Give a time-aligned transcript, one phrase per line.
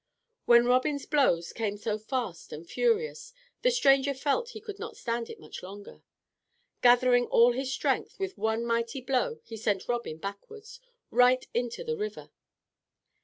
[0.45, 5.29] When Robin's blows came so fast and furious, the stranger felt he could not stand
[5.29, 6.01] it much longer.
[6.81, 10.79] Gathering all his strength, with one mighty blow he sent Robin backwards,
[11.11, 12.31] right into the river.